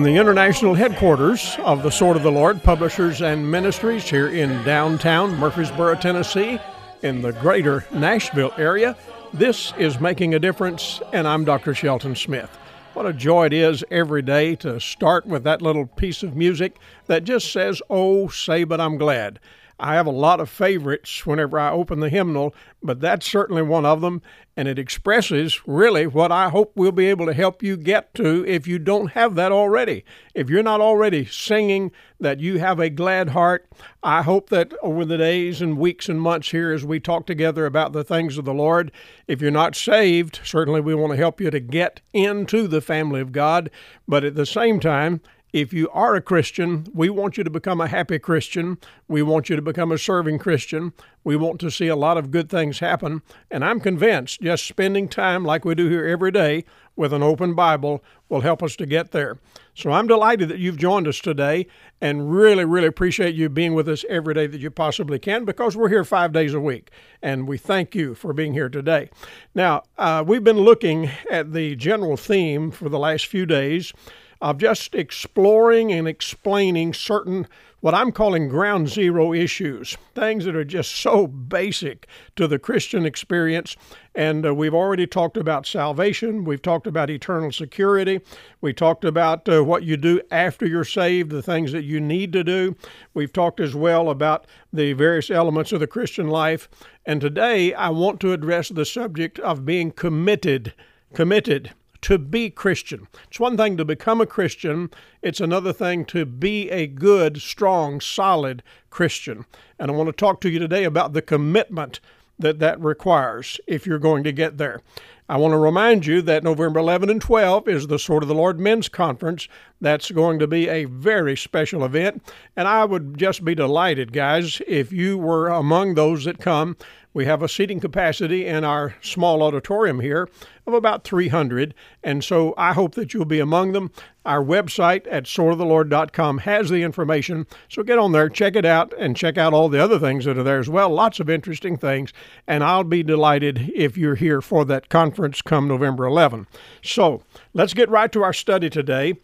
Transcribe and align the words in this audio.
From 0.00 0.06
the 0.06 0.18
international 0.18 0.72
headquarters 0.72 1.58
of 1.58 1.82
the 1.82 1.90
Sword 1.90 2.16
of 2.16 2.22
the 2.22 2.32
Lord 2.32 2.62
Publishers 2.62 3.20
and 3.20 3.50
Ministries 3.50 4.08
here 4.08 4.28
in 4.28 4.64
downtown 4.64 5.36
Murfreesboro, 5.36 5.96
Tennessee, 5.96 6.58
in 7.02 7.20
the 7.20 7.32
greater 7.32 7.84
Nashville 7.92 8.54
area, 8.56 8.96
this 9.34 9.74
is 9.76 10.00
Making 10.00 10.32
a 10.32 10.38
Difference, 10.38 11.02
and 11.12 11.28
I'm 11.28 11.44
Dr. 11.44 11.74
Shelton 11.74 12.16
Smith. 12.16 12.48
What 12.94 13.04
a 13.04 13.12
joy 13.12 13.44
it 13.44 13.52
is 13.52 13.84
every 13.90 14.22
day 14.22 14.56
to 14.56 14.80
start 14.80 15.26
with 15.26 15.44
that 15.44 15.60
little 15.60 15.84
piece 15.84 16.22
of 16.22 16.34
music 16.34 16.78
that 17.04 17.24
just 17.24 17.52
says, 17.52 17.82
Oh, 17.90 18.28
say, 18.28 18.64
but 18.64 18.80
I'm 18.80 18.96
glad. 18.96 19.38
I 19.80 19.94
have 19.94 20.06
a 20.06 20.10
lot 20.10 20.40
of 20.40 20.50
favorites 20.50 21.24
whenever 21.26 21.58
I 21.58 21.70
open 21.70 22.00
the 22.00 22.10
hymnal, 22.10 22.54
but 22.82 23.00
that's 23.00 23.28
certainly 23.28 23.62
one 23.62 23.86
of 23.86 24.02
them, 24.02 24.20
and 24.56 24.68
it 24.68 24.78
expresses 24.78 25.66
really 25.66 26.06
what 26.06 26.30
I 26.30 26.50
hope 26.50 26.72
we'll 26.74 26.92
be 26.92 27.06
able 27.06 27.24
to 27.26 27.32
help 27.32 27.62
you 27.62 27.76
get 27.76 28.14
to 28.14 28.44
if 28.46 28.66
you 28.66 28.78
don't 28.78 29.12
have 29.12 29.34
that 29.36 29.52
already. 29.52 30.04
If 30.34 30.50
you're 30.50 30.62
not 30.62 30.82
already 30.82 31.24
singing 31.24 31.92
that 32.20 32.40
you 32.40 32.58
have 32.58 32.78
a 32.78 32.90
glad 32.90 33.30
heart, 33.30 33.66
I 34.02 34.22
hope 34.22 34.50
that 34.50 34.74
over 34.82 35.04
the 35.04 35.16
days 35.16 35.62
and 35.62 35.78
weeks 35.78 36.08
and 36.08 36.20
months 36.20 36.50
here 36.50 36.72
as 36.72 36.84
we 36.84 37.00
talk 37.00 37.26
together 37.26 37.64
about 37.64 37.92
the 37.92 38.04
things 38.04 38.36
of 38.36 38.44
the 38.44 38.54
Lord, 38.54 38.92
if 39.26 39.40
you're 39.40 39.50
not 39.50 39.74
saved, 39.74 40.40
certainly 40.44 40.82
we 40.82 40.94
want 40.94 41.12
to 41.12 41.16
help 41.16 41.40
you 41.40 41.50
to 41.50 41.60
get 41.60 42.02
into 42.12 42.68
the 42.68 42.82
family 42.82 43.20
of 43.20 43.32
God, 43.32 43.70
but 44.06 44.24
at 44.24 44.34
the 44.34 44.46
same 44.46 44.78
time, 44.78 45.22
if 45.52 45.72
you 45.72 45.88
are 45.90 46.14
a 46.14 46.20
Christian, 46.20 46.86
we 46.94 47.10
want 47.10 47.36
you 47.36 47.44
to 47.44 47.50
become 47.50 47.80
a 47.80 47.88
happy 47.88 48.18
Christian. 48.18 48.78
We 49.08 49.22
want 49.22 49.48
you 49.48 49.56
to 49.56 49.62
become 49.62 49.90
a 49.90 49.98
serving 49.98 50.38
Christian. 50.38 50.92
We 51.24 51.36
want 51.36 51.60
to 51.60 51.70
see 51.70 51.88
a 51.88 51.96
lot 51.96 52.16
of 52.16 52.30
good 52.30 52.48
things 52.48 52.78
happen. 52.78 53.22
And 53.50 53.64
I'm 53.64 53.80
convinced 53.80 54.40
just 54.40 54.66
spending 54.66 55.08
time 55.08 55.44
like 55.44 55.64
we 55.64 55.74
do 55.74 55.88
here 55.88 56.06
every 56.06 56.30
day 56.30 56.64
with 56.96 57.12
an 57.12 57.22
open 57.22 57.54
Bible 57.54 58.04
will 58.28 58.42
help 58.42 58.62
us 58.62 58.76
to 58.76 58.86
get 58.86 59.10
there. 59.10 59.38
So 59.74 59.90
I'm 59.90 60.06
delighted 60.06 60.48
that 60.50 60.58
you've 60.58 60.76
joined 60.76 61.08
us 61.08 61.18
today 61.18 61.66
and 62.00 62.30
really, 62.30 62.64
really 62.64 62.86
appreciate 62.86 63.34
you 63.34 63.48
being 63.48 63.74
with 63.74 63.88
us 63.88 64.04
every 64.08 64.34
day 64.34 64.46
that 64.46 64.60
you 64.60 64.70
possibly 64.70 65.18
can 65.18 65.44
because 65.44 65.76
we're 65.76 65.88
here 65.88 66.04
five 66.04 66.32
days 66.32 66.52
a 66.52 66.60
week. 66.60 66.90
And 67.22 67.48
we 67.48 67.58
thank 67.58 67.94
you 67.94 68.14
for 68.14 68.32
being 68.32 68.52
here 68.52 68.68
today. 68.68 69.10
Now, 69.54 69.82
uh, 69.98 70.24
we've 70.26 70.44
been 70.44 70.60
looking 70.60 71.10
at 71.30 71.52
the 71.52 71.76
general 71.76 72.16
theme 72.16 72.70
for 72.70 72.88
the 72.88 72.98
last 72.98 73.26
few 73.26 73.46
days 73.46 73.92
of 74.40 74.58
just 74.58 74.94
exploring 74.94 75.92
and 75.92 76.08
explaining 76.08 76.94
certain 76.94 77.46
what 77.80 77.94
I'm 77.94 78.12
calling 78.12 78.48
ground 78.48 78.88
zero 78.88 79.32
issues, 79.32 79.96
things 80.14 80.44
that 80.44 80.54
are 80.54 80.64
just 80.64 80.94
so 80.94 81.26
basic 81.26 82.06
to 82.36 82.46
the 82.46 82.58
Christian 82.58 83.06
experience. 83.06 83.74
And 84.14 84.44
uh, 84.44 84.54
we've 84.54 84.74
already 84.74 85.06
talked 85.06 85.38
about 85.38 85.66
salvation, 85.66 86.44
we've 86.44 86.60
talked 86.60 86.86
about 86.86 87.08
eternal 87.08 87.52
security, 87.52 88.20
we 88.60 88.74
talked 88.74 89.04
about 89.04 89.48
uh, 89.48 89.64
what 89.64 89.82
you 89.82 89.96
do 89.96 90.20
after 90.30 90.66
you're 90.66 90.84
saved, 90.84 91.30
the 91.30 91.42
things 91.42 91.72
that 91.72 91.84
you 91.84 92.00
need 92.00 92.32
to 92.34 92.44
do. 92.44 92.76
We've 93.14 93.32
talked 93.32 93.60
as 93.60 93.74
well 93.74 94.10
about 94.10 94.46
the 94.72 94.92
various 94.92 95.30
elements 95.30 95.72
of 95.72 95.80
the 95.80 95.86
Christian 95.86 96.28
life. 96.28 96.68
And 97.06 97.20
today 97.20 97.72
I 97.72 97.88
want 97.88 98.20
to 98.20 98.32
address 98.32 98.68
the 98.68 98.84
subject 98.84 99.38
of 99.38 99.64
being 99.64 99.90
committed. 99.90 100.74
Committed 101.12 101.72
to 102.02 102.18
be 102.18 102.50
Christian. 102.50 103.08
It's 103.28 103.40
one 103.40 103.56
thing 103.56 103.76
to 103.76 103.84
become 103.84 104.20
a 104.20 104.26
Christian, 104.26 104.90
it's 105.22 105.40
another 105.40 105.72
thing 105.72 106.04
to 106.06 106.24
be 106.24 106.70
a 106.70 106.86
good, 106.86 107.40
strong, 107.40 108.00
solid 108.00 108.62
Christian. 108.90 109.44
And 109.78 109.90
I 109.90 109.94
want 109.94 110.08
to 110.08 110.12
talk 110.12 110.40
to 110.42 110.50
you 110.50 110.58
today 110.58 110.84
about 110.84 111.12
the 111.12 111.22
commitment 111.22 112.00
that 112.38 112.58
that 112.58 112.80
requires 112.80 113.60
if 113.66 113.86
you're 113.86 113.98
going 113.98 114.24
to 114.24 114.32
get 114.32 114.58
there. 114.58 114.80
I 115.28 115.36
want 115.36 115.52
to 115.52 115.58
remind 115.58 116.06
you 116.06 116.22
that 116.22 116.42
November 116.42 116.80
11 116.80 117.08
and 117.08 117.20
12 117.20 117.68
is 117.68 117.86
the 117.86 118.00
Sword 118.00 118.24
of 118.24 118.28
the 118.28 118.34
Lord 118.34 118.58
Men's 118.58 118.88
Conference. 118.88 119.46
That's 119.80 120.10
going 120.10 120.40
to 120.40 120.48
be 120.48 120.68
a 120.68 120.86
very 120.86 121.36
special 121.36 121.84
event, 121.84 122.20
and 122.56 122.66
I 122.66 122.84
would 122.84 123.16
just 123.16 123.44
be 123.44 123.54
delighted, 123.54 124.12
guys, 124.12 124.60
if 124.66 124.92
you 124.92 125.16
were 125.16 125.46
among 125.46 125.94
those 125.94 126.24
that 126.24 126.40
come. 126.40 126.76
We 127.12 127.24
have 127.24 127.42
a 127.42 127.48
seating 127.48 127.80
capacity 127.80 128.46
in 128.46 128.62
our 128.62 128.94
small 129.02 129.42
auditorium 129.42 129.98
here 129.98 130.28
of 130.64 130.74
about 130.74 131.02
300, 131.02 131.74
and 132.04 132.22
so 132.22 132.54
I 132.56 132.72
hope 132.72 132.94
that 132.94 133.12
you'll 133.12 133.24
be 133.24 133.40
among 133.40 133.72
them. 133.72 133.90
Our 134.24 134.44
website 134.44 135.08
at 135.10 135.24
swordoftheLord.com 135.24 136.38
has 136.38 136.70
the 136.70 136.82
information, 136.82 137.48
so 137.68 137.82
get 137.82 137.98
on 137.98 138.12
there, 138.12 138.28
check 138.28 138.54
it 138.54 138.64
out, 138.64 138.94
and 138.96 139.16
check 139.16 139.36
out 139.36 139.52
all 139.52 139.68
the 139.68 139.82
other 139.82 139.98
things 139.98 140.24
that 140.24 140.38
are 140.38 140.44
there 140.44 140.60
as 140.60 140.68
well. 140.68 140.88
Lots 140.90 141.18
of 141.18 141.28
interesting 141.28 141.76
things, 141.76 142.12
and 142.46 142.62
I'll 142.62 142.84
be 142.84 143.02
delighted 143.02 143.72
if 143.74 143.96
you're 143.96 144.14
here 144.14 144.40
for 144.40 144.64
that 144.66 144.88
conference 144.88 145.42
come 145.42 145.66
November 145.66 146.04
11. 146.04 146.46
So 146.82 147.22
let's 147.54 147.74
get 147.74 147.88
right 147.90 148.12
to 148.12 148.22
our 148.22 148.32
study 148.32 148.70
today. 148.70 149.14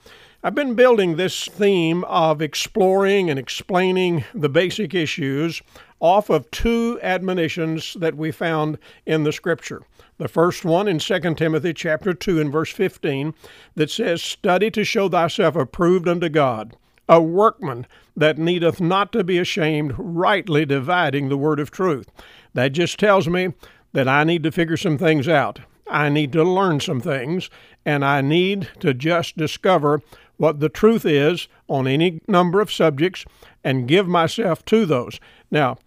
I've 0.43 0.55
been 0.55 0.75
building 0.75 1.17
this 1.17 1.47
theme 1.47 2.05
of 2.05 2.43
exploring 2.43 3.31
and 3.31 3.39
explaining 3.39 4.25
the 4.35 4.51
basic 4.51 4.95
issues 4.95 5.63
off 5.99 6.29
of 6.29 6.51
two 6.51 7.01
admonitions 7.03 7.97
that 7.99 8.17
we 8.17 8.31
found 8.31 8.79
in 9.07 9.25
the 9.25 9.33
scripture. 9.33 9.83
The 10.19 10.29
first 10.29 10.65
one 10.65 10.89
in 10.89 10.99
2 10.99 11.35
Timothy 11.35 11.73
chapter 11.73 12.13
2 12.13 12.41
and 12.41 12.53
verse 12.53 12.71
15 12.71 13.35
that 13.75 13.91
says, 13.91 14.23
Study 14.23 14.71
to 14.73 14.85
show 14.85 15.09
thyself 15.09 15.57
approved 15.57 16.07
unto 16.07 16.29
God, 16.29 16.77
a 17.09 17.21
workman 17.21 17.87
that 18.15 18.39
needeth 18.39 18.81
not 18.81 19.13
to 19.13 19.25
be 19.25 19.39
ashamed, 19.39 19.95
rightly 19.97 20.67
dividing 20.67 21.29
the 21.29 21.39
word 21.39 21.59
of 21.59 21.71
truth. 21.71 22.11
That 22.53 22.73
just 22.73 22.99
tells 22.99 23.27
me 23.27 23.55
that 23.95 24.07
I 24.07 24.25
need 24.25 24.43
to 24.43 24.53
figure 24.53 24.77
some 24.77 24.99
things 24.99 25.29
out. 25.29 25.61
I 25.89 26.09
need 26.09 26.33
to 26.33 26.45
learn 26.45 26.81
some 26.81 27.01
things, 27.01 27.49
and 27.85 28.05
I 28.05 28.21
need 28.21 28.69
to 28.81 28.93
just 28.93 29.37
discover 29.37 30.03
what 30.37 30.61
the 30.61 30.69
truth 30.69 31.05
is 31.05 31.49
on 31.69 31.87
any 31.87 32.21
number 32.29 32.61
of 32.61 32.73
subjects 32.73 33.25
and 33.65 33.89
give 33.89 34.07
myself 34.07 34.65
to 34.67 34.87
those. 34.87 35.19
Now, 35.51 35.79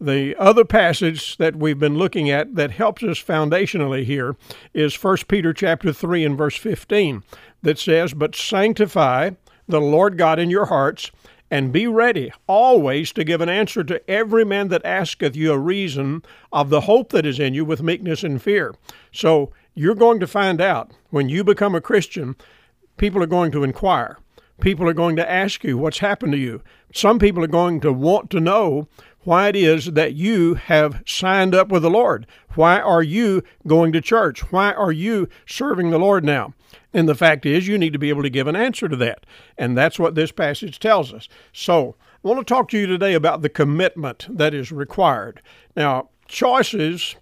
the 0.00 0.36
other 0.36 0.64
passage 0.64 1.38
that 1.38 1.56
we've 1.56 1.78
been 1.78 1.96
looking 1.96 2.30
at 2.30 2.54
that 2.54 2.72
helps 2.72 3.02
us 3.02 3.22
foundationally 3.22 4.04
here 4.04 4.36
is 4.74 4.94
1 4.94 5.16
Peter 5.28 5.52
chapter 5.52 5.92
3 5.92 6.24
and 6.24 6.36
verse 6.36 6.56
15 6.56 7.22
that 7.62 7.78
says, 7.78 8.12
"But 8.12 8.36
sanctify 8.36 9.30
the 9.66 9.80
Lord 9.80 10.18
God 10.18 10.38
in 10.38 10.50
your 10.50 10.66
hearts, 10.66 11.10
and 11.50 11.72
be 11.72 11.86
ready 11.86 12.32
always 12.46 13.12
to 13.12 13.24
give 13.24 13.40
an 13.40 13.48
answer 13.48 13.84
to 13.84 14.10
every 14.10 14.44
man 14.44 14.68
that 14.68 14.84
asketh 14.84 15.36
you 15.36 15.52
a 15.52 15.58
reason 15.58 16.22
of 16.52 16.70
the 16.70 16.82
hope 16.82 17.10
that 17.10 17.24
is 17.24 17.38
in 17.38 17.54
you 17.54 17.64
with 17.64 17.82
meekness 17.82 18.22
and 18.22 18.42
fear." 18.42 18.74
So, 19.12 19.50
you're 19.74 19.94
going 19.94 20.20
to 20.20 20.26
find 20.26 20.60
out 20.60 20.90
when 21.10 21.28
you 21.28 21.44
become 21.44 21.74
a 21.74 21.80
Christian, 21.80 22.36
people 22.96 23.22
are 23.22 23.26
going 23.26 23.52
to 23.52 23.64
inquire. 23.64 24.18
People 24.60 24.88
are 24.88 24.94
going 24.94 25.16
to 25.16 25.30
ask 25.30 25.64
you 25.64 25.76
what's 25.76 25.98
happened 25.98 26.32
to 26.32 26.38
you. 26.38 26.62
Some 26.94 27.18
people 27.18 27.44
are 27.44 27.48
going 27.48 27.80
to 27.80 27.92
want 27.92 28.30
to 28.30 28.40
know 28.40 28.88
why 29.20 29.48
it 29.48 29.56
is 29.56 29.86
that 29.86 30.14
you 30.14 30.54
have 30.54 31.02
signed 31.04 31.54
up 31.54 31.68
with 31.68 31.82
the 31.82 31.90
Lord. 31.90 32.26
Why 32.54 32.80
are 32.80 33.02
you 33.02 33.42
going 33.66 33.92
to 33.92 34.00
church? 34.00 34.52
Why 34.52 34.72
are 34.72 34.92
you 34.92 35.28
serving 35.46 35.90
the 35.90 35.98
Lord 35.98 36.24
now? 36.24 36.54
And 36.94 37.08
the 37.08 37.14
fact 37.14 37.44
is, 37.44 37.68
you 37.68 37.76
need 37.76 37.92
to 37.92 37.98
be 37.98 38.08
able 38.08 38.22
to 38.22 38.30
give 38.30 38.46
an 38.46 38.56
answer 38.56 38.88
to 38.88 38.96
that. 38.96 39.26
And 39.58 39.76
that's 39.76 39.98
what 39.98 40.14
this 40.14 40.32
passage 40.32 40.78
tells 40.78 41.12
us. 41.12 41.28
So, 41.52 41.96
I 42.24 42.28
want 42.28 42.40
to 42.40 42.54
talk 42.54 42.68
to 42.70 42.78
you 42.78 42.86
today 42.86 43.14
about 43.14 43.42
the 43.42 43.48
commitment 43.48 44.26
that 44.30 44.54
is 44.54 44.72
required. 44.72 45.42
Now, 45.76 46.08
choices 46.26 47.16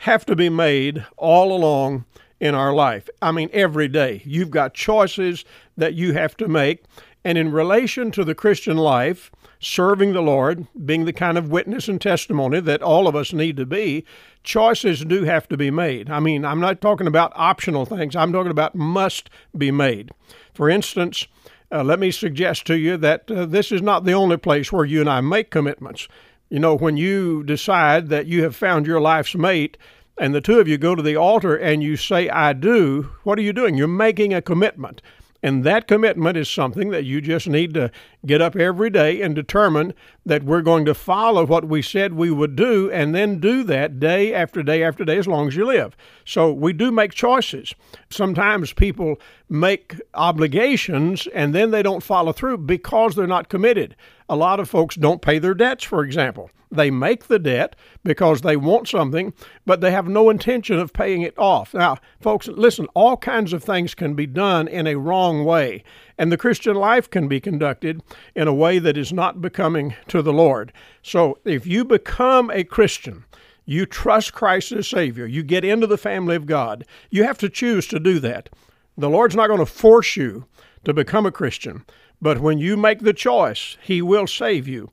have 0.00 0.24
to 0.26 0.36
be 0.36 0.48
made 0.48 1.04
all 1.16 1.52
along 1.52 2.04
in 2.40 2.54
our 2.54 2.72
life. 2.72 3.08
I 3.20 3.32
mean, 3.32 3.50
every 3.52 3.88
day. 3.88 4.22
You've 4.24 4.50
got 4.50 4.74
choices 4.74 5.44
that 5.76 5.94
you 5.94 6.12
have 6.12 6.36
to 6.38 6.48
make. 6.48 6.84
And 7.24 7.36
in 7.36 7.52
relation 7.52 8.10
to 8.12 8.24
the 8.24 8.34
Christian 8.34 8.76
life, 8.76 9.30
serving 9.60 10.12
the 10.12 10.22
Lord, 10.22 10.66
being 10.86 11.04
the 11.04 11.12
kind 11.12 11.36
of 11.36 11.50
witness 11.50 11.88
and 11.88 12.00
testimony 12.00 12.60
that 12.60 12.82
all 12.82 13.08
of 13.08 13.16
us 13.16 13.32
need 13.32 13.56
to 13.56 13.66
be, 13.66 14.04
choices 14.44 15.04
do 15.04 15.24
have 15.24 15.48
to 15.48 15.56
be 15.56 15.70
made. 15.70 16.08
I 16.10 16.20
mean, 16.20 16.44
I'm 16.44 16.60
not 16.60 16.80
talking 16.80 17.06
about 17.06 17.32
optional 17.34 17.84
things, 17.84 18.14
I'm 18.14 18.32
talking 18.32 18.50
about 18.50 18.74
must 18.74 19.30
be 19.56 19.70
made. 19.70 20.10
For 20.54 20.70
instance, 20.70 21.26
uh, 21.70 21.84
let 21.84 21.98
me 21.98 22.10
suggest 22.10 22.66
to 22.66 22.78
you 22.78 22.96
that 22.98 23.30
uh, 23.30 23.44
this 23.44 23.72
is 23.72 23.82
not 23.82 24.04
the 24.04 24.12
only 24.12 24.36
place 24.36 24.72
where 24.72 24.84
you 24.84 25.00
and 25.00 25.10
I 25.10 25.20
make 25.20 25.50
commitments. 25.50 26.08
You 26.48 26.60
know, 26.60 26.76
when 26.76 26.96
you 26.96 27.42
decide 27.42 28.08
that 28.08 28.26
you 28.26 28.42
have 28.44 28.56
found 28.56 28.86
your 28.86 29.00
life's 29.00 29.34
mate, 29.34 29.76
and 30.20 30.34
the 30.34 30.40
two 30.40 30.60
of 30.60 30.68
you 30.68 30.78
go 30.78 30.94
to 30.94 31.02
the 31.02 31.16
altar 31.16 31.56
and 31.56 31.82
you 31.82 31.96
say, 31.96 32.28
I 32.28 32.52
do, 32.52 33.10
what 33.22 33.38
are 33.38 33.42
you 33.42 33.52
doing? 33.52 33.76
You're 33.76 33.88
making 33.88 34.34
a 34.34 34.42
commitment. 34.42 35.02
And 35.40 35.62
that 35.62 35.86
commitment 35.86 36.36
is 36.36 36.50
something 36.50 36.90
that 36.90 37.04
you 37.04 37.20
just 37.20 37.46
need 37.46 37.72
to 37.74 37.92
get 38.26 38.42
up 38.42 38.56
every 38.56 38.90
day 38.90 39.22
and 39.22 39.36
determine 39.36 39.94
that 40.26 40.42
we're 40.42 40.62
going 40.62 40.84
to 40.86 40.94
follow 40.94 41.46
what 41.46 41.68
we 41.68 41.80
said 41.80 42.14
we 42.14 42.30
would 42.32 42.56
do 42.56 42.90
and 42.90 43.14
then 43.14 43.38
do 43.38 43.62
that 43.64 44.00
day 44.00 44.34
after 44.34 44.64
day 44.64 44.82
after 44.82 45.04
day 45.04 45.16
as 45.16 45.28
long 45.28 45.46
as 45.46 45.54
you 45.54 45.64
live. 45.64 45.96
So 46.24 46.52
we 46.52 46.72
do 46.72 46.90
make 46.90 47.12
choices. 47.12 47.72
Sometimes 48.10 48.72
people 48.72 49.20
make 49.48 50.00
obligations 50.14 51.28
and 51.32 51.54
then 51.54 51.70
they 51.70 51.84
don't 51.84 52.02
follow 52.02 52.32
through 52.32 52.58
because 52.58 53.14
they're 53.14 53.28
not 53.28 53.48
committed. 53.48 53.94
A 54.28 54.36
lot 54.36 54.60
of 54.60 54.68
folks 54.68 54.94
don't 54.94 55.22
pay 55.22 55.38
their 55.38 55.54
debts, 55.54 55.84
for 55.84 56.04
example. 56.04 56.50
They 56.70 56.90
make 56.90 57.28
the 57.28 57.38
debt 57.38 57.76
because 58.04 58.42
they 58.42 58.56
want 58.56 58.88
something, 58.88 59.32
but 59.64 59.80
they 59.80 59.90
have 59.90 60.06
no 60.06 60.28
intention 60.28 60.78
of 60.78 60.92
paying 60.92 61.22
it 61.22 61.38
off. 61.38 61.72
Now, 61.72 61.96
folks, 62.20 62.46
listen, 62.46 62.86
all 62.94 63.16
kinds 63.16 63.52
of 63.54 63.64
things 63.64 63.94
can 63.94 64.14
be 64.14 64.26
done 64.26 64.68
in 64.68 64.86
a 64.86 64.96
wrong 64.96 65.44
way, 65.44 65.82
and 66.18 66.30
the 66.30 66.36
Christian 66.36 66.76
life 66.76 67.08
can 67.08 67.26
be 67.26 67.40
conducted 67.40 68.02
in 68.34 68.48
a 68.48 68.54
way 68.54 68.78
that 68.78 68.98
is 68.98 69.12
not 69.12 69.40
becoming 69.40 69.94
to 70.08 70.20
the 70.20 70.32
Lord. 70.32 70.72
So, 71.02 71.38
if 71.44 71.66
you 71.66 71.84
become 71.84 72.50
a 72.50 72.64
Christian, 72.64 73.24
you 73.64 73.86
trust 73.86 74.34
Christ 74.34 74.72
as 74.72 74.88
Savior, 74.88 75.26
you 75.26 75.42
get 75.42 75.64
into 75.64 75.86
the 75.86 75.98
family 75.98 76.36
of 76.36 76.46
God, 76.46 76.84
you 77.10 77.24
have 77.24 77.38
to 77.38 77.48
choose 77.48 77.86
to 77.88 77.98
do 77.98 78.18
that. 78.20 78.50
The 78.96 79.10
Lord's 79.10 79.36
not 79.36 79.46
going 79.46 79.60
to 79.60 79.66
force 79.66 80.16
you 80.16 80.46
to 80.84 80.92
become 80.92 81.26
a 81.26 81.32
Christian, 81.32 81.84
but 82.20 82.40
when 82.40 82.58
you 82.58 82.76
make 82.76 83.00
the 83.00 83.12
choice, 83.12 83.76
He 83.82 84.02
will 84.02 84.26
save 84.26 84.66
you. 84.68 84.90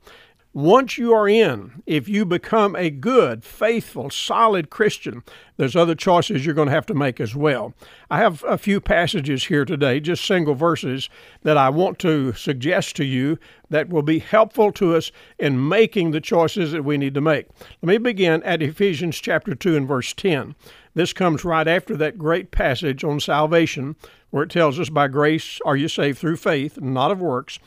Once 0.56 0.98
you 0.98 1.12
are 1.12 1.28
in, 1.28 1.84
if 1.86 2.08
you 2.08 2.24
become 2.24 2.78
a 2.78 2.90
good, 2.90 3.44
faithful, 3.44 4.10
solid 4.10 4.70
Christian, 4.70 5.22
there's 5.58 5.76
other 5.76 5.96
choices 5.96 6.46
you're 6.46 6.56
going 6.56 6.70
to 6.70 6.74
have 6.74 6.86
to 6.86 6.94
make 6.94 7.20
as 7.20 7.36
well. 7.36 7.74
I 8.10 8.20
have 8.20 8.42
a 8.48 8.58
few 8.58 8.80
passages 8.80 9.48
here 9.48 9.66
today, 9.66 10.00
just 10.00 10.24
single 10.24 10.56
verses, 10.56 11.10
that 11.44 11.58
I 11.58 11.68
want 11.68 12.00
to 12.00 12.32
suggest 12.32 12.96
to 12.96 13.04
you 13.04 13.38
that 13.70 13.90
will 13.90 14.02
be 14.02 14.20
helpful 14.20 14.72
to 14.72 14.96
us 14.96 15.12
in 15.38 15.68
making 15.68 16.12
the 16.12 16.22
choices 16.22 16.72
that 16.72 16.86
we 16.86 16.98
need 16.98 17.16
to 17.16 17.22
make. 17.22 17.48
Let 17.82 17.90
me 17.90 17.98
begin 17.98 18.42
at 18.44 18.62
Ephesians 18.62 19.20
chapter 19.20 19.56
2 19.56 19.76
and 19.76 19.86
verse 19.86 20.14
10. 20.14 20.56
This 20.96 21.14
comes 21.14 21.46
right 21.46 21.68
after 21.68 21.96
that 21.98 22.18
great 22.18 22.50
passage 22.50 23.04
on 23.04 23.20
salvation, 23.20 23.96
where 24.32 24.44
it 24.44 24.50
tells 24.50 24.80
us, 24.80 24.90
By 24.90 25.08
grace 25.08 25.60
are 25.64 25.76
you 25.76 25.88
saved 25.88 26.18
through 26.18 26.38
faith, 26.38 26.78
and 26.78 26.94
not 26.94 27.12
of 27.12 27.22
works. 27.22 27.60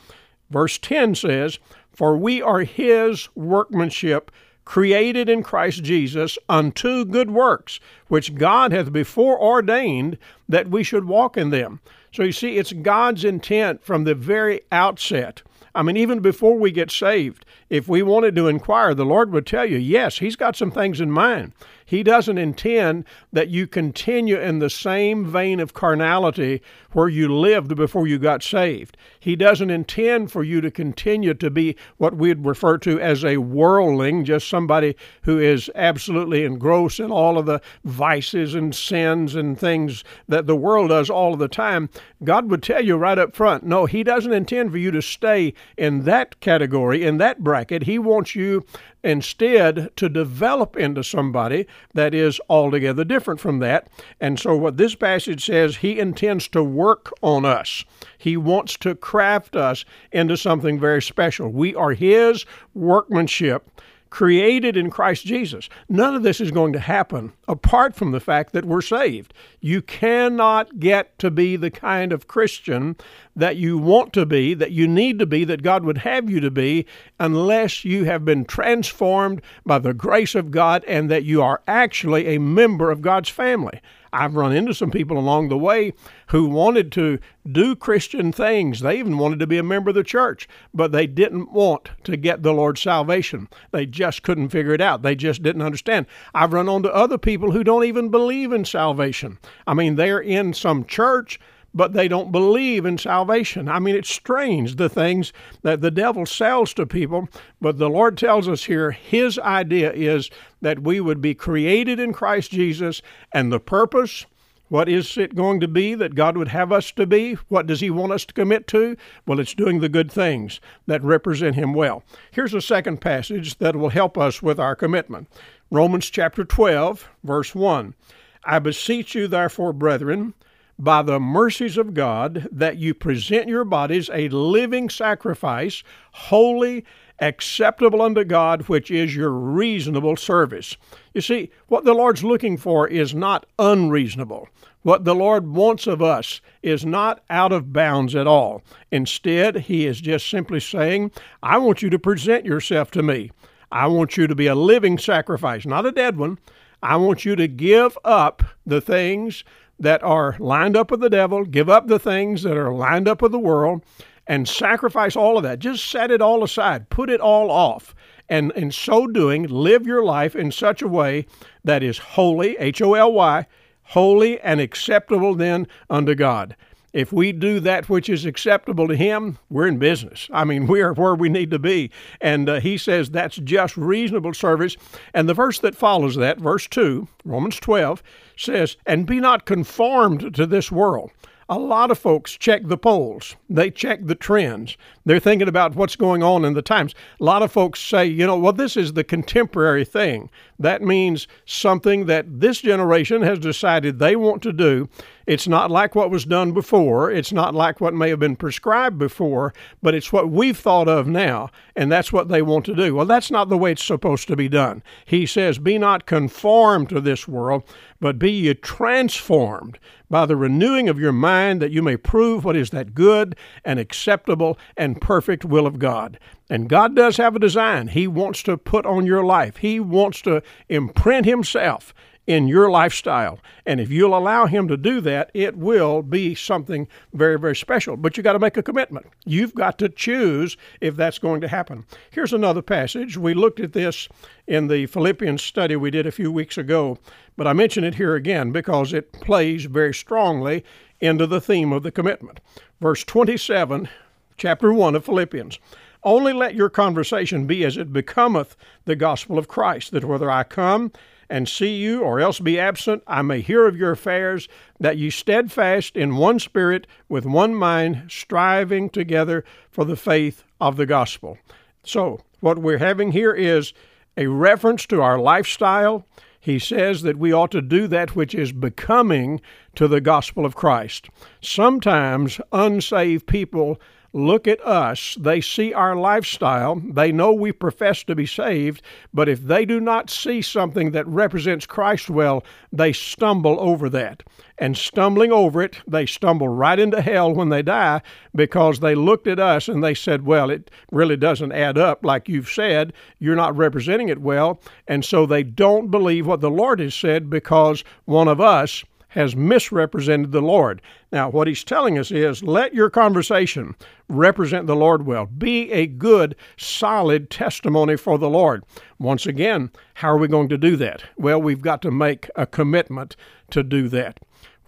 Verse 0.49 0.77
10 0.79 1.15
says, 1.15 1.59
for 1.99 2.15
we 2.15 2.41
are 2.41 2.61
his 2.61 3.27
workmanship, 3.35 4.31
created 4.63 5.27
in 5.27 5.43
Christ 5.43 5.83
Jesus 5.83 6.37
unto 6.47 7.03
good 7.03 7.29
works, 7.29 7.81
which 8.07 8.35
God 8.35 8.71
hath 8.71 8.93
before 8.93 9.37
ordained 9.37 10.17
that 10.47 10.69
we 10.69 10.81
should 10.81 11.03
walk 11.03 11.35
in 11.35 11.49
them. 11.49 11.81
So 12.13 12.23
you 12.23 12.31
see, 12.31 12.55
it's 12.55 12.71
God's 12.71 13.25
intent 13.25 13.83
from 13.83 14.05
the 14.05 14.15
very 14.15 14.61
outset. 14.71 15.43
I 15.75 15.83
mean, 15.83 15.97
even 15.97 16.21
before 16.21 16.57
we 16.57 16.71
get 16.71 16.89
saved, 16.89 17.45
if 17.69 17.89
we 17.89 18.01
wanted 18.01 18.33
to 18.35 18.47
inquire, 18.47 18.93
the 18.93 19.03
Lord 19.03 19.33
would 19.33 19.45
tell 19.45 19.65
you, 19.65 19.77
yes, 19.77 20.19
He's 20.19 20.37
got 20.37 20.55
some 20.55 20.71
things 20.71 21.01
in 21.01 21.11
mind. 21.11 21.51
He 21.89 22.03
doesn't 22.03 22.37
intend 22.37 23.05
that 23.33 23.49
you 23.49 23.65
continue 23.65 24.39
in 24.39 24.59
the 24.59 24.69
same 24.69 25.25
vein 25.25 25.59
of 25.59 25.73
carnality 25.73 26.61
where 26.91 27.09
you 27.09 27.33
lived 27.35 27.75
before 27.75 28.05
you 28.05 28.19
got 28.19 28.43
saved. 28.43 28.95
He 29.19 29.35
doesn't 29.35 29.71
intend 29.71 30.31
for 30.31 30.43
you 30.43 30.61
to 30.61 30.69
continue 30.69 31.33
to 31.33 31.49
be 31.49 31.75
what 31.97 32.15
we'd 32.15 32.45
refer 32.45 32.77
to 32.77 33.01
as 33.01 33.25
a 33.25 33.37
worldling, 33.37 34.23
just 34.23 34.47
somebody 34.47 34.95
who 35.23 35.39
is 35.39 35.71
absolutely 35.73 36.43
engrossed 36.45 36.99
in 36.99 37.09
all 37.09 37.39
of 37.39 37.47
the 37.47 37.59
vices 37.83 38.53
and 38.53 38.75
sins 38.75 39.33
and 39.33 39.59
things 39.59 40.03
that 40.27 40.45
the 40.45 40.55
world 40.55 40.89
does 40.89 41.09
all 41.09 41.33
of 41.33 41.39
the 41.39 41.47
time. 41.47 41.89
God 42.23 42.51
would 42.51 42.61
tell 42.61 42.85
you 42.85 42.97
right 42.97 43.17
up 43.17 43.35
front 43.35 43.63
no, 43.63 43.87
He 43.87 44.03
doesn't 44.03 44.31
intend 44.31 44.69
for 44.69 44.77
you 44.77 44.91
to 44.91 45.01
stay 45.01 45.55
in 45.75 46.03
that 46.03 46.39
category, 46.39 47.03
in 47.03 47.17
that 47.17 47.43
bracket. 47.43 47.81
He 47.81 47.97
wants 47.97 48.35
you 48.35 48.63
instead 49.03 49.95
to 49.95 50.09
develop 50.09 50.75
into 50.75 51.03
somebody 51.03 51.67
that 51.93 52.13
is 52.13 52.39
altogether 52.49 53.03
different 53.03 53.39
from 53.39 53.59
that. 53.59 53.87
And 54.19 54.39
so, 54.39 54.55
what 54.55 54.77
this 54.77 54.95
passage 54.95 55.45
says, 55.45 55.77
he 55.77 55.99
intends 55.99 56.47
to 56.49 56.63
work 56.63 57.11
on 57.21 57.45
us. 57.45 57.85
He 58.17 58.37
wants 58.37 58.77
to 58.77 58.95
craft 58.95 59.55
us 59.55 59.85
into 60.11 60.37
something 60.37 60.79
very 60.79 61.01
special. 61.01 61.49
We 61.49 61.75
are 61.75 61.91
his 61.91 62.45
workmanship 62.73 63.69
created 64.09 64.75
in 64.75 64.89
Christ 64.89 65.25
Jesus. 65.25 65.69
None 65.87 66.15
of 66.15 66.23
this 66.23 66.41
is 66.41 66.51
going 66.51 66.73
to 66.73 66.79
happen 66.79 67.33
apart 67.47 67.95
from 67.95 68.11
the 68.11 68.19
fact 68.19 68.53
that 68.53 68.65
we're 68.65 68.81
saved. 68.81 69.33
You 69.59 69.81
cannot 69.81 70.79
get 70.79 71.17
to 71.19 71.29
be 71.29 71.55
the 71.55 71.71
kind 71.71 72.11
of 72.11 72.27
Christian 72.27 72.95
that 73.35 73.57
you 73.57 73.77
want 73.77 74.13
to 74.13 74.25
be, 74.25 74.53
that 74.53 74.71
you 74.71 74.87
need 74.87 75.19
to 75.19 75.25
be, 75.25 75.43
that 75.45 75.63
God 75.63 75.83
would 75.83 75.99
have 75.99 76.29
you 76.29 76.39
to 76.39 76.51
be, 76.51 76.85
unless 77.19 77.85
you 77.85 78.05
have 78.05 78.25
been 78.25 78.45
transformed 78.45 79.41
by 79.65 79.79
the 79.79 79.93
grace 79.93 80.35
of 80.35 80.51
God 80.51 80.83
and 80.87 81.09
that 81.09 81.23
you 81.23 81.41
are 81.41 81.61
actually 81.67 82.27
a 82.27 82.39
member 82.39 82.91
of 82.91 83.01
God's 83.01 83.29
family. 83.29 83.79
I've 84.11 84.35
run 84.35 84.55
into 84.55 84.73
some 84.73 84.91
people 84.91 85.17
along 85.17 85.49
the 85.49 85.57
way 85.57 85.93
who 86.27 86.47
wanted 86.47 86.91
to 86.93 87.19
do 87.51 87.75
Christian 87.75 88.31
things. 88.31 88.79
They 88.79 88.97
even 88.99 89.17
wanted 89.17 89.39
to 89.39 89.47
be 89.47 89.57
a 89.57 89.63
member 89.63 89.89
of 89.89 89.95
the 89.95 90.03
church, 90.03 90.47
but 90.73 90.91
they 90.91 91.07
didn't 91.07 91.51
want 91.51 91.89
to 92.03 92.17
get 92.17 92.43
the 92.43 92.53
Lord's 92.53 92.81
salvation. 92.81 93.47
They 93.71 93.85
just 93.85 94.23
couldn't 94.23 94.49
figure 94.49 94.73
it 94.73 94.81
out. 94.81 95.01
They 95.01 95.15
just 95.15 95.43
didn't 95.43 95.61
understand. 95.61 96.05
I've 96.33 96.53
run 96.53 96.69
onto 96.69 96.89
other 96.89 97.17
people 97.17 97.51
who 97.51 97.63
don't 97.63 97.85
even 97.85 98.09
believe 98.09 98.51
in 98.51 98.65
salvation. 98.65 99.39
I 99.67 99.73
mean, 99.73 99.95
they're 99.95 100.19
in 100.19 100.53
some 100.53 100.85
church 100.85 101.39
but 101.73 101.93
they 101.93 102.07
don't 102.07 102.31
believe 102.31 102.85
in 102.85 102.97
salvation. 102.97 103.69
I 103.69 103.79
mean, 103.79 103.95
it's 103.95 104.09
strange 104.09 104.75
the 104.75 104.89
things 104.89 105.31
that 105.61 105.81
the 105.81 105.91
devil 105.91 106.25
sells 106.25 106.73
to 106.75 106.85
people, 106.85 107.29
but 107.61 107.77
the 107.77 107.89
Lord 107.89 108.17
tells 108.17 108.47
us 108.47 108.65
here 108.65 108.91
his 108.91 109.37
idea 109.39 109.91
is 109.91 110.29
that 110.61 110.79
we 110.79 110.99
would 110.99 111.21
be 111.21 111.35
created 111.35 111.99
in 111.99 112.13
Christ 112.13 112.51
Jesus, 112.51 113.01
and 113.31 113.51
the 113.51 113.59
purpose. 113.59 114.25
What 114.67 114.87
is 114.87 115.17
it 115.17 115.35
going 115.35 115.59
to 115.61 115.67
be 115.67 115.95
that 115.95 116.13
God 116.13 116.37
would 116.37 116.49
have 116.49 116.71
us 116.71 116.91
to 116.91 117.07
be? 117.07 117.33
What 117.47 117.65
does 117.65 117.79
He 117.79 117.89
want 117.89 118.11
us 118.11 118.23
to 118.25 118.33
commit 118.35 118.67
to? 118.67 118.95
Well, 119.25 119.39
it's 119.39 119.55
doing 119.55 119.79
the 119.79 119.89
good 119.89 120.11
things 120.11 120.61
that 120.85 121.03
represent 121.03 121.55
Him 121.55 121.73
well. 121.73 122.03
Here's 122.29 122.53
a 122.53 122.61
second 122.61 123.01
passage 123.01 123.57
that 123.57 123.75
will 123.75 123.89
help 123.89 124.15
us 124.15 124.43
with 124.43 124.59
our 124.59 124.75
commitment 124.75 125.27
Romans 125.71 126.09
chapter 126.09 126.43
12, 126.43 127.09
verse 127.23 127.55
1. 127.55 127.95
I 128.43 128.59
beseech 128.59 129.15
you, 129.15 129.27
therefore, 129.27 129.73
brethren, 129.73 130.35
by 130.79 131.01
the 131.01 131.19
mercies 131.19 131.77
of 131.77 131.93
God 131.93 132.47
that 132.51 132.77
you 132.77 132.93
present 132.93 133.49
your 133.49 133.65
bodies 133.65 134.09
a 134.13 134.29
living 134.29 134.89
sacrifice, 134.89 135.83
holy, 136.13 136.85
acceptable 137.19 138.01
unto 138.01 138.23
God, 138.23 138.61
which 138.69 138.89
is 138.89 139.13
your 139.13 139.31
reasonable 139.31 140.15
service. 140.15 140.77
You 141.13 141.19
see, 141.19 141.51
what 141.67 141.83
the 141.83 141.93
Lord's 141.93 142.23
looking 142.23 142.55
for 142.55 142.87
is 142.87 143.13
not 143.13 143.45
unreasonable. 143.59 144.47
What 144.83 145.03
the 145.03 145.15
Lord 145.15 145.47
wants 145.47 145.85
of 145.85 146.01
us 146.01 146.39
is 146.63 146.85
not 146.85 147.21
out 147.29 147.51
of 147.51 147.73
bounds 147.73 148.15
at 148.15 148.27
all. 148.27 148.63
Instead, 148.89 149.57
He 149.57 149.85
is 149.85 149.99
just 149.99 150.29
simply 150.29 150.61
saying, 150.61 151.11
I 151.43 151.57
want 151.57 151.81
you 151.81 151.89
to 151.89 151.99
present 151.99 152.45
yourself 152.45 152.89
to 152.91 153.03
me. 153.03 153.31
I 153.71 153.87
want 153.87 154.15
you 154.15 154.25
to 154.27 154.35
be 154.35 154.47
a 154.47 154.55
living 154.55 154.97
sacrifice, 154.97 155.65
not 155.65 155.85
a 155.85 155.91
dead 155.91 156.17
one. 156.17 156.39
I 156.81 156.95
want 156.95 157.25
you 157.25 157.35
to 157.35 157.47
give 157.47 157.97
up 158.05 158.41
the 158.65 158.79
things 158.79 159.43
that 159.79 160.03
are 160.03 160.35
lined 160.39 160.75
up 160.75 160.91
with 160.91 160.99
the 160.99 161.09
devil, 161.09 161.45
give 161.45 161.69
up 161.69 161.87
the 161.87 161.99
things 161.99 162.43
that 162.43 162.57
are 162.57 162.73
lined 162.73 163.07
up 163.07 163.21
with 163.21 163.31
the 163.31 163.39
world, 163.39 163.81
and 164.27 164.47
sacrifice 164.47 165.15
all 165.15 165.37
of 165.37 165.43
that. 165.43 165.59
Just 165.59 165.89
set 165.89 166.11
it 166.11 166.21
all 166.21 166.43
aside, 166.43 166.89
put 166.89 167.09
it 167.09 167.19
all 167.19 167.49
off. 167.49 167.95
And 168.29 168.51
in 168.51 168.71
so 168.71 169.07
doing, 169.07 169.43
live 169.43 169.87
your 169.87 170.03
life 170.03 170.35
in 170.35 170.51
such 170.51 170.81
a 170.81 170.87
way 170.87 171.25
that 171.63 171.81
is 171.81 171.97
holy, 171.97 172.55
H 172.57 172.81
O 172.81 172.93
L 172.93 173.11
Y, 173.11 173.47
holy 173.83 174.39
and 174.41 174.61
acceptable 174.61 175.33
then 175.33 175.67
unto 175.89 176.13
God. 176.13 176.55
If 176.91 177.13
we 177.13 177.31
do 177.31 177.59
that 177.59 177.87
which 177.87 178.09
is 178.09 178.25
acceptable 178.25 178.87
to 178.87 178.95
Him, 178.95 179.37
we're 179.49 179.67
in 179.67 179.77
business. 179.77 180.27
I 180.31 180.43
mean, 180.43 180.65
we 180.67 180.81
are 180.81 180.93
where 180.93 181.15
we 181.15 181.29
need 181.29 181.51
to 181.51 181.59
be. 181.59 181.91
And 182.19 182.49
uh, 182.49 182.59
He 182.59 182.77
says 182.77 183.09
that's 183.09 183.37
just 183.37 183.77
reasonable 183.77 184.33
service. 184.33 184.75
And 185.13 185.29
the 185.29 185.33
verse 185.33 185.59
that 185.59 185.75
follows 185.75 186.15
that, 186.15 186.39
verse 186.39 186.67
2, 186.67 187.07
Romans 187.23 187.57
12, 187.59 188.01
says, 188.35 188.77
And 188.85 189.05
be 189.05 189.19
not 189.19 189.45
conformed 189.45 190.33
to 190.35 190.45
this 190.45 190.71
world. 190.71 191.11
A 191.51 191.57
lot 191.57 191.89
of 191.89 191.97
folks 191.97 192.37
check 192.37 192.61
the 192.65 192.77
polls, 192.77 193.35
they 193.49 193.71
check 193.71 194.01
the 194.03 194.13
trends. 194.13 194.77
They're 195.03 195.19
thinking 195.19 195.47
about 195.47 195.75
what's 195.75 195.95
going 195.95 196.21
on 196.21 196.45
in 196.45 196.53
the 196.53 196.61
times. 196.61 196.93
A 197.19 197.23
lot 197.23 197.41
of 197.41 197.51
folks 197.51 197.79
say, 197.79 198.05
you 198.05 198.27
know, 198.27 198.37
well, 198.37 198.53
this 198.53 198.77
is 198.77 198.93
the 198.93 199.03
contemporary 199.03 199.83
thing. 199.83 200.29
That 200.59 200.83
means 200.83 201.27
something 201.47 202.05
that 202.05 202.39
this 202.39 202.61
generation 202.61 203.23
has 203.23 203.39
decided 203.39 203.97
they 203.97 204.15
want 204.15 204.43
to 204.43 204.53
do. 204.53 204.89
It's 205.29 205.47
not 205.47 205.69
like 205.69 205.93
what 205.93 206.09
was 206.09 206.25
done 206.25 206.53
before. 206.53 207.11
It's 207.11 207.31
not 207.31 207.53
like 207.53 207.79
what 207.79 207.93
may 207.93 208.09
have 208.09 208.17
been 208.17 208.35
prescribed 208.35 208.97
before, 208.97 209.53
but 209.79 209.93
it's 209.93 210.11
what 210.11 210.31
we've 210.31 210.57
thought 210.57 210.87
of 210.87 211.05
now, 211.05 211.51
and 211.75 211.91
that's 211.91 212.11
what 212.11 212.29
they 212.29 212.41
want 212.41 212.65
to 212.65 212.75
do. 212.75 212.95
Well, 212.95 213.05
that's 213.05 213.29
not 213.29 213.47
the 213.47 213.57
way 213.57 213.73
it's 213.73 213.85
supposed 213.85 214.27
to 214.29 214.35
be 214.35 214.49
done. 214.49 214.81
He 215.05 215.27
says, 215.27 215.59
Be 215.59 215.77
not 215.77 216.07
conformed 216.07 216.89
to 216.89 216.99
this 216.99 217.27
world, 217.27 217.61
but 217.99 218.17
be 218.17 218.31
ye 218.31 218.55
transformed 218.55 219.77
by 220.09 220.25
the 220.25 220.35
renewing 220.35 220.89
of 220.89 220.99
your 220.99 221.11
mind, 221.11 221.61
that 221.61 221.69
you 221.69 221.83
may 221.83 221.95
prove 221.95 222.43
what 222.43 222.57
is 222.57 222.71
that 222.71 222.95
good 222.95 223.35
and 223.63 223.77
acceptable 223.77 224.57
and 224.77 224.99
perfect 224.99 225.45
will 225.45 225.67
of 225.67 225.77
God. 225.77 226.17
And 226.49 226.67
God 226.67 226.95
does 226.95 227.17
have 227.17 227.35
a 227.35 227.39
design. 227.39 227.89
He 227.89 228.07
wants 228.07 228.41
to 228.41 228.57
put 228.57 228.87
on 228.87 229.05
your 229.05 229.23
life, 229.23 229.57
He 229.57 229.79
wants 229.79 230.23
to 230.23 230.41
imprint 230.69 231.27
Himself 231.27 231.93
in 232.29 232.47
your 232.47 232.69
lifestyle. 232.69 233.39
And 233.65 233.81
if 233.81 233.89
you'll 233.89 234.15
allow 234.15 234.45
Him 234.45 234.67
to 234.67 234.77
do 234.77 235.01
that, 235.01 235.31
it 235.33 235.57
will 235.57 236.03
be 236.03 236.35
something 236.35 236.87
very, 237.11 237.39
very 237.39 237.55
special. 237.55 237.97
But 237.97 238.15
you've 238.15 238.23
got 238.23 238.33
to 238.33 238.39
make 238.39 238.55
a 238.55 238.61
commitment. 238.61 239.07
You've 239.25 239.55
got 239.55 239.79
to 239.79 239.89
choose 239.89 240.55
if 240.79 240.95
that's 240.95 241.17
going 241.17 241.41
to 241.41 241.47
happen. 241.47 241.85
Here's 242.11 242.31
another 242.31 242.61
passage. 242.61 243.17
We 243.17 243.33
looked 243.33 243.59
at 243.59 243.73
this 243.73 244.07
in 244.45 244.67
the 244.67 244.85
Philippians 244.85 245.41
study 245.41 245.75
we 245.75 245.89
did 245.89 246.05
a 246.05 246.11
few 246.11 246.31
weeks 246.31 246.55
ago, 246.55 246.99
but 247.35 247.47
I 247.47 247.53
mention 247.53 247.83
it 247.83 247.95
here 247.95 248.13
again 248.13 248.51
because 248.51 248.93
it 248.93 249.11
plays 249.11 249.65
very 249.65 249.93
strongly 249.93 250.63
into 251.01 251.25
the 251.25 251.41
theme 251.41 251.73
of 251.73 251.81
the 251.81 251.91
commitment. 251.91 252.41
Verse 252.79 253.03
27, 253.03 253.89
chapter 254.37 254.71
1 254.71 254.95
of 254.95 255.03
Philippians. 255.03 255.57
Only 256.03 256.31
let 256.31 256.53
your 256.53 256.69
conversation 256.69 257.47
be 257.47 257.65
as 257.65 257.75
it 257.75 257.91
becometh 257.91 258.55
the 258.85 258.95
gospel 258.95 259.39
of 259.39 259.47
Christ, 259.47 259.91
that 259.91 260.05
whether 260.05 260.29
I 260.29 260.43
come 260.43 260.91
and 261.29 261.47
see 261.47 261.75
you, 261.75 262.01
or 262.01 262.19
else 262.19 262.39
be 262.39 262.59
absent, 262.59 263.03
I 263.05 263.21
may 263.21 263.41
hear 263.41 263.67
of 263.67 263.77
your 263.77 263.91
affairs, 263.91 264.47
that 264.79 264.97
ye 264.97 265.09
steadfast 265.09 265.95
in 265.95 266.15
one 266.15 266.39
spirit, 266.39 266.87
with 267.07 267.25
one 267.25 267.53
mind, 267.53 268.05
striving 268.09 268.89
together 268.89 269.43
for 269.69 269.85
the 269.85 269.95
faith 269.95 270.43
of 270.59 270.75
the 270.75 270.85
gospel. 270.85 271.37
So, 271.83 272.21
what 272.39 272.59
we're 272.59 272.79
having 272.79 273.11
here 273.11 273.33
is 273.33 273.73
a 274.17 274.27
reference 274.27 274.85
to 274.87 275.01
our 275.01 275.19
lifestyle. 275.19 276.05
He 276.39 276.57
says 276.57 277.01
that 277.03 277.17
we 277.17 277.33
ought 277.33 277.51
to 277.51 277.61
do 277.61 277.87
that 277.87 278.15
which 278.15 278.33
is 278.33 278.51
becoming 278.51 279.41
to 279.75 279.87
the 279.87 280.01
gospel 280.01 280.45
of 280.45 280.55
Christ. 280.55 281.09
Sometimes 281.41 282.39
unsaved 282.51 283.27
people 283.27 283.79
look 284.13 284.47
at 284.47 284.65
us, 284.65 285.15
they 285.19 285.41
see 285.41 285.73
our 285.73 285.95
lifestyle, 285.95 286.75
they 286.75 287.11
know 287.11 287.31
we 287.31 287.51
profess 287.51 288.03
to 288.03 288.15
be 288.15 288.25
saved, 288.25 288.81
but 289.13 289.29
if 289.29 289.41
they 289.41 289.65
do 289.65 289.79
not 289.79 290.09
see 290.09 290.41
something 290.41 290.91
that 290.91 291.07
represents 291.07 291.65
Christ 291.65 292.09
well, 292.09 292.43
they 292.71 292.93
stumble 292.93 293.59
over 293.59 293.89
that. 293.89 294.23
And 294.57 294.75
stumbling 294.75 295.31
over 295.31 295.61
it, 295.61 295.79
they 295.87 296.05
stumble 296.05 296.49
right 296.49 296.77
into 296.77 297.01
hell 297.01 297.33
when 297.33 297.49
they 297.49 297.61
die 297.61 298.01
because 298.35 298.79
they 298.79 298.93
looked 298.93 299.27
at 299.27 299.39
us 299.39 299.69
and 299.69 299.81
they 299.81 299.93
said, 299.93 300.25
Well, 300.25 300.49
it 300.49 300.69
really 300.91 301.15
doesn't 301.15 301.53
add 301.53 301.77
up 301.77 302.03
like 302.03 302.27
you've 302.27 302.49
said. 302.49 302.91
You're 303.19 303.35
not 303.35 303.55
representing 303.55 304.09
it 304.09 304.19
well. 304.19 304.59
And 304.85 305.05
so 305.05 305.25
they 305.25 305.43
don't 305.43 305.89
believe 305.89 306.27
what 306.27 306.41
the 306.41 306.51
Lord 306.51 306.81
has 306.81 306.93
said 306.93 307.29
because 307.29 307.85
one 308.03 308.27
of 308.27 308.41
us 308.41 308.83
has 309.09 309.35
misrepresented 309.35 310.31
the 310.31 310.41
Lord. 310.41 310.81
Now, 311.11 311.29
what 311.29 311.47
he's 311.47 311.63
telling 311.63 311.97
us 311.97 312.11
is 312.11 312.43
let 312.43 312.73
your 312.73 312.89
conversation 312.89 313.75
represent 314.07 314.67
the 314.67 314.75
Lord 314.75 315.05
well. 315.05 315.25
Be 315.25 315.71
a 315.71 315.87
good, 315.87 316.35
solid 316.57 317.29
testimony 317.29 317.97
for 317.97 318.17
the 318.17 318.29
Lord. 318.29 318.63
Once 318.99 319.25
again, 319.25 319.71
how 319.95 320.09
are 320.09 320.17
we 320.17 320.27
going 320.27 320.49
to 320.49 320.57
do 320.57 320.75
that? 320.77 321.03
Well, 321.17 321.41
we've 321.41 321.61
got 321.61 321.81
to 321.83 321.91
make 321.91 322.29
a 322.35 322.45
commitment 322.45 323.15
to 323.51 323.63
do 323.63 323.89
that. 323.89 324.19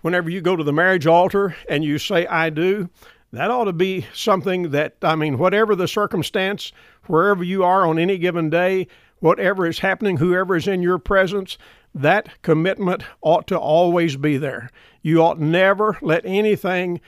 Whenever 0.02 0.30
you 0.30 0.42
go 0.42 0.56
to 0.56 0.64
the 0.64 0.74
marriage 0.74 1.06
altar 1.06 1.56
and 1.70 1.84
you 1.84 2.00
say, 2.00 2.26
I 2.26 2.50
do, 2.50 2.90
that 3.32 3.52
ought 3.52 3.66
to 3.66 3.74
be 3.74 4.08
something 4.14 4.72
that, 4.72 4.96
I 5.04 5.16
mean, 5.16 5.38
whatever 5.38 5.76
the 5.76 5.88
circumstance, 5.88 6.72
wherever 7.06 7.44
you 7.44 7.64
are 7.64 7.86
on 7.86 8.00
any 8.00 8.18
given 8.18 8.50
day, 8.50 8.88
whatever 9.20 9.68
is 9.68 9.80
happening, 9.80 10.18
whoever 10.18 10.56
is 10.56 10.68
in 10.68 10.82
your 10.82 10.98
presence, 10.98 11.58
that 11.94 12.42
commitment 12.42 13.04
ought 13.22 13.48
to 13.48 13.60
always 13.60 14.16
be 14.16 14.38
there. 14.38 14.70
You 15.02 15.22
ought 15.22 15.40
never 15.40 15.98
let 16.02 16.26
anything 16.26 17.02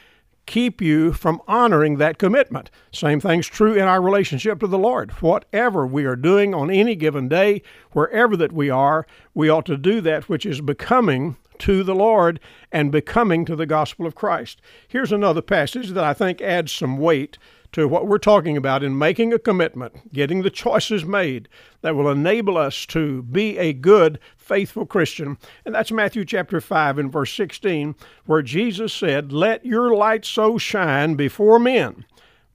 keep 0.46 0.82
you 0.82 1.14
from 1.14 1.42
honoring 1.48 1.98
that 1.98 2.18
commitment. 2.18 2.70
Same 2.92 3.20
thing's 3.20 3.48
true 3.48 3.74
in 3.74 3.84
our 3.84 4.02
relationship 4.02 4.60
to 4.60 4.68
the 4.68 4.78
Lord. 4.78 5.12
Whatever 5.22 5.88
we 5.88 6.06
are 6.06 6.16
doing 6.16 6.54
on 6.54 6.70
any 6.70 6.96
given 6.96 7.30
day, 7.30 7.62
wherever 7.92 8.36
that 8.36 8.52
we 8.52 8.70
are, 8.70 9.08
we 9.34 9.50
ought 9.50 9.66
to 9.68 9.78
do 9.78 10.02
that 10.02 10.28
which 10.28 10.46
is 10.46 10.60
becoming 10.60 11.38
to 11.60 11.84
the 11.84 11.96
Lord 11.96 12.40
and 12.72 12.92
becoming 12.92 13.46
to 13.46 13.56
the 13.56 13.66
gospel 13.66 14.06
of 14.06 14.16
Christ. 14.16 14.62
Here's 14.88 15.12
another 15.12 15.42
passage 15.42 15.92
that 15.92 16.04
I 16.04 16.14
think 16.14 16.42
adds 16.42 16.72
some 16.72 16.98
weight 16.98 17.38
to 17.74 17.88
what 17.88 18.08
we're 18.08 18.18
talking 18.18 18.56
about 18.56 18.84
in 18.84 18.98
making 18.98 19.34
a 19.34 19.40
commitment, 19.40 20.14
getting 20.14 20.42
the 20.42 20.50
choices 20.50 21.04
made 21.04 21.50
that 21.82 21.96
will 21.96 22.10
enable 22.10 22.58
us 22.58 22.86
to 22.86 23.24
be 23.24 23.58
a 23.58 23.74
good, 23.74 24.20
faithful 24.38 24.86
Christian. 24.86 25.38
And 25.66 25.76
that's 25.76 25.92
Matthew 25.92 26.24
chapter 26.24 26.62
5 26.62 26.98
and 26.98 27.12
verse 27.12 27.34
16, 27.34 27.96
where 28.26 28.42
Jesus 28.42 28.94
said, 28.94 29.32
Let 29.34 29.66
your 29.66 29.94
light 29.94 30.24
so 30.26 30.58
shine 30.58 31.16
before 31.16 31.60
men 31.60 32.06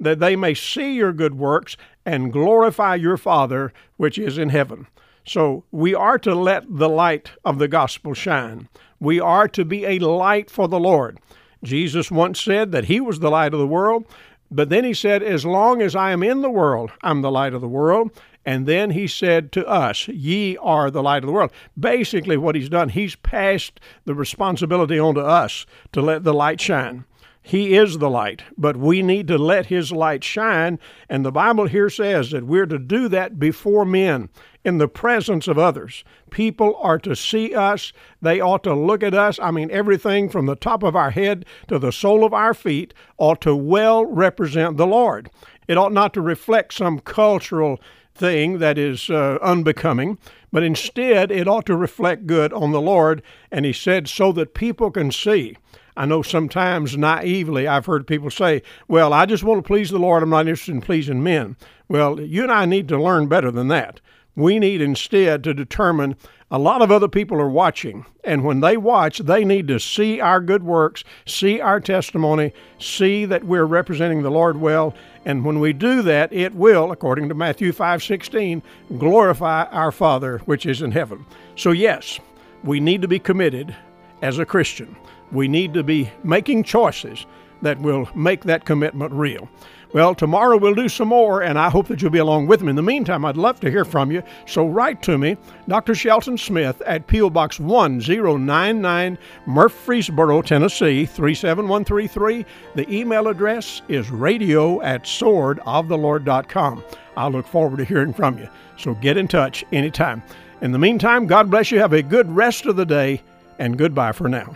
that 0.01 0.21
they 0.21 0.37
may 0.37 0.55
see 0.55 0.95
your 0.95 1.13
good 1.13 1.37
works 1.37 1.77
and 2.07 2.33
glorify 2.33 2.95
your 2.95 3.17
Father 3.17 3.73
which 3.97 4.17
is 4.19 4.39
in 4.39 4.49
heaven. 4.49 4.87
So 5.27 5.65
we 5.71 5.95
are 5.95 6.19
to 6.21 6.35
let 6.35 6.65
the 6.69 6.89
light 6.89 7.33
of 7.45 7.59
the 7.59 7.69
gospel 7.69 8.15
shine. 8.15 8.69
We 9.01 9.21
are 9.21 9.49
to 9.49 9.65
be 9.65 9.85
a 9.85 9.99
light 9.99 10.51
for 10.51 10.69
the 10.69 10.81
Lord. 10.81 11.19
Jesus 11.63 12.11
once 12.11 12.41
said 12.41 12.73
that 12.73 12.85
he 12.85 13.01
was 13.01 13.19
the 13.19 13.31
light 13.31 13.53
of 13.53 13.61
the 13.61 13.67
world. 13.67 14.07
But 14.51 14.71
then 14.71 14.85
he 14.85 14.95
said, 14.95 15.23
As 15.23 15.45
long 15.45 15.83
as 15.83 15.95
I 15.95 16.11
am 16.13 16.23
in 16.23 16.41
the 16.41 16.51
world, 16.51 16.93
I'm 17.03 17.23
the 17.23 17.31
light 17.31 17.55
of 17.55 17.61
the 17.61 17.69
world. 17.69 18.11
And 18.45 18.67
then 18.67 18.91
he 18.91 19.07
said 19.07 19.53
to 19.53 19.67
us, 19.67 20.09
Ye 20.09 20.57
are 20.59 20.91
the 20.91 21.03
light 21.03 21.23
of 21.23 21.27
the 21.27 21.33
world. 21.33 21.53
Basically, 21.79 22.37
what 22.39 22.55
he's 22.55 22.71
done, 22.71 22.89
he's 22.89 23.15
passed 23.17 23.79
the 24.07 24.15
responsibility 24.15 24.99
on 24.99 25.17
to 25.17 25.21
us 25.21 25.67
to 25.93 26.01
let 26.01 26.25
the 26.25 26.33
light 26.33 26.61
shine. 26.61 27.05
He 27.49 27.79
is 27.79 27.97
the 27.97 28.11
light, 28.11 28.43
but 28.59 28.77
we 28.77 29.01
need 29.01 29.27
to 29.29 29.39
let 29.39 29.67
His 29.67 29.91
light 29.91 30.23
shine. 30.23 30.79
And 31.09 31.25
the 31.25 31.33
Bible 31.33 31.67
here 31.67 31.89
says 31.89 32.31
that 32.31 32.45
we're 32.45 32.67
to 32.67 32.79
do 32.79 33.09
that 33.09 33.39
before 33.39 33.87
men, 33.87 34.29
in 34.67 34.77
the 34.77 34.87
presence 34.87 35.49
of 35.49 35.59
others. 35.59 36.05
People 36.31 36.77
are 36.79 36.99
to 36.99 37.17
see 37.17 37.55
us, 37.55 37.95
they 38.21 38.39
ought 38.39 38.65
to 38.65 38.75
look 38.75 39.03
at 39.03 39.15
us. 39.15 39.39
I 39.41 39.51
mean, 39.51 39.71
everything 39.71 40.29
from 40.29 40.45
the 40.45 40.57
top 40.57 40.83
of 40.83 40.95
our 40.95 41.11
head 41.11 41.47
to 41.69 41.79
the 41.79 41.91
sole 41.91 42.23
of 42.23 42.35
our 42.35 42.53
feet 42.53 42.93
ought 43.17 43.41
to 43.41 43.57
well 43.57 44.05
represent 44.05 44.77
the 44.77 44.87
Lord. 44.87 45.31
It 45.67 45.79
ought 45.79 45.95
not 45.95 46.13
to 46.15 46.21
reflect 46.21 46.75
some 46.75 46.99
cultural 46.99 47.81
thing 48.15 48.59
that 48.59 48.77
is 48.77 49.09
uh, 49.09 49.39
unbecoming, 49.41 50.19
but 50.53 50.63
instead 50.63 51.31
it 51.31 51.49
ought 51.49 51.65
to 51.65 51.77
reflect 51.77 52.27
good 52.27 52.53
on 52.53 52.73
the 52.73 52.81
Lord. 52.83 53.23
And 53.51 53.65
He 53.65 53.73
said, 53.73 54.07
so 54.07 54.33
that 54.33 54.53
people 54.53 54.91
can 54.91 55.11
see. 55.11 55.57
I 55.99 56.07
know 56.07 56.23
sometimes 56.23 56.97
naively 56.97 57.67
I've 57.67 57.87
heard 57.87 58.07
people 58.07 58.31
say, 58.31 58.63
Well, 58.87 59.13
I 59.13 59.27
just 59.27 59.43
want 59.43 59.59
to 59.59 59.67
please 59.67 59.91
the 59.91 59.99
Lord. 59.99 60.23
I'm 60.23 60.31
not 60.31 60.47
interested 60.47 60.73
in 60.77 60.81
pleasing 60.81 61.25
men. 61.25 61.57
Well, 61.89 62.21
you 62.21 62.45
and 62.45 62.53
I 62.53 62.67
need 62.67 62.87
to 62.89 63.03
learn 63.03 63.27
better 63.27 63.51
than 63.51 63.67
that. 63.69 64.01
We 64.37 64.61
need 64.61 64.81
instead 64.81 65.43
to 65.43 65.53
determine 65.53 66.15
a 66.53 66.59
lot 66.59 66.83
of 66.83 66.93
other 66.93 67.09
people 67.09 67.41
are 67.41 67.51
watching, 67.51 68.07
and 68.23 68.45
when 68.45 68.61
they 68.61 68.77
watch, 68.77 69.19
they 69.19 69.45
need 69.45 69.67
to 69.69 69.81
see 69.81 70.21
our 70.21 70.41
good 70.41 70.63
works, 70.63 71.03
see 71.27 71.61
our 71.61 71.81
testimony, 71.81 72.53
see 72.79 73.25
that 73.25 73.43
we're 73.43 73.65
representing 73.65 74.23
the 74.23 74.31
Lord 74.31 74.61
well, 74.61 74.95
and 75.25 75.45
when 75.45 75.59
we 75.59 75.73
do 75.73 76.01
that, 76.03 76.33
it 76.33 76.55
will, 76.55 76.93
according 76.93 77.29
to 77.29 77.35
Matthew 77.35 77.73
5:16, 77.73 78.63
glorify 78.99 79.65
our 79.65 79.91
Father 79.91 80.39
which 80.45 80.65
is 80.65 80.81
in 80.81 80.93
heaven. 80.93 81.27
So 81.57 81.73
yes, 81.73 82.21
we 82.63 82.79
need 82.79 83.03
to 83.03 83.09
be 83.09 83.19
committed 83.19 83.75
as 84.23 84.39
a 84.39 84.47
Christian 84.47 84.97
we 85.33 85.49
need 85.49 85.75
to 85.75 85.83
be 85.83 86.11
making 86.25 86.65
choices 86.65 87.27
that 87.63 87.79
will 87.81 88.09
make 88.15 88.45
that 88.45 88.65
commitment 88.65 89.13
real. 89.13 89.49
Well, 89.95 90.15
tomorrow 90.15 90.59
we'll 90.59 90.75
do 90.75 90.89
some 90.89 91.09
more, 91.09 91.43
and 91.43 91.59
I 91.59 91.71
hope 91.71 91.89
that 91.89 92.03
you'll 92.03 92.11
be 92.11 92.19
along 92.19 92.47
with 92.47 92.61
me. 92.61 92.69
In 92.69 92.77
the 92.77 92.83
meantime, 92.83 93.25
I'd 93.25 93.39
love 93.39 93.59
to 93.61 93.71
hear 93.71 93.87
from 93.87 94.13
you, 94.13 94.23
so 94.47 94.67
write 94.67 95.03
to 95.05 95.17
me, 95.17 95.39
Dr. 95.67 95.95
Shelton 95.95 96.37
Smith 96.37 96.83
at 96.83 97.07
P.O. 97.07 97.31
Box 97.31 97.59
1099, 97.59 99.17
Murfreesboro, 99.47 100.43
Tennessee 100.43 101.07
37133. 101.07 102.45
The 102.75 102.95
email 102.95 103.29
address 103.29 103.81
is 103.89 104.11
radio 104.11 104.83
at 104.83 105.05
swordoftheLord.com. 105.05 106.85
I 107.17 107.29
look 107.29 107.47
forward 107.47 107.79
to 107.79 107.85
hearing 107.85 108.13
from 108.13 108.37
you, 108.37 108.49
so 108.77 108.93
get 108.95 109.17
in 109.17 109.27
touch 109.27 109.65
anytime. 109.73 110.23
In 110.61 110.73
the 110.73 110.79
meantime, 110.79 111.27
God 111.27 111.51
bless 111.51 111.71
you. 111.71 111.79
Have 111.79 111.95
a 111.95 112.03
good 112.03 112.31
rest 112.31 112.67
of 112.67 112.77
the 112.77 112.87
day, 112.87 113.23
and 113.59 113.79
goodbye 113.79 114.13
for 114.13 114.29
now. 114.29 114.55